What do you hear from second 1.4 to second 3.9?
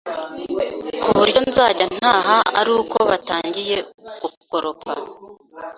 nzajya ntaha aruko batangiye